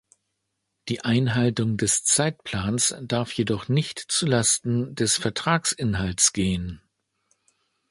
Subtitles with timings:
[0.89, 6.81] Die Einhaltung des Zeitplans darf jedoch nicht zu Lasten des Vertragsinhalts gehen.